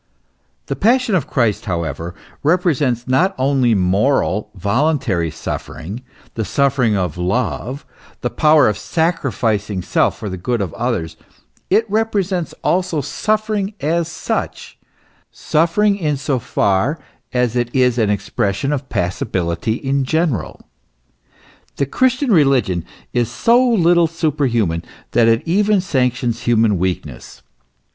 * 0.35 0.65
The 0.65 0.75
passion 0.75 1.13
of 1.13 1.27
Christ, 1.27 1.65
however, 1.65 2.15
represents 2.41 3.07
not 3.07 3.35
only 3.37 3.75
moral, 3.75 4.49
voluntary 4.55 5.29
suffering, 5.29 6.01
the 6.33 6.43
suffering 6.43 6.97
of 6.97 7.19
love, 7.19 7.85
the 8.21 8.31
power 8.31 8.67
of 8.67 8.79
sacrificing 8.79 9.83
self 9.83 10.17
for 10.17 10.27
the 10.27 10.37
good 10.37 10.59
of 10.59 10.73
others; 10.73 11.17
it 11.69 11.85
represents 11.87 12.55
also 12.63 12.99
suffering 13.01 13.75
as 13.79 14.07
such, 14.07 14.79
suffering 15.29 15.95
in 15.97 16.17
so 16.17 16.39
far 16.39 16.97
as 17.31 17.55
it 17.55 17.69
is 17.71 17.99
an 17.99 18.09
expression 18.09 18.73
of 18.73 18.89
passibility 18.89 19.73
in 19.73 20.03
general. 20.03 20.61
The 21.75 21.85
Christian 21.85 22.31
religion 22.31 22.85
is 23.13 23.29
so 23.29 23.63
little 23.69 24.07
superhuman, 24.07 24.83
that 25.11 25.27
it 25.27 25.43
even 25.45 25.79
sanctions 25.79 26.41
human 26.41 26.79
weakness. 26.79 27.43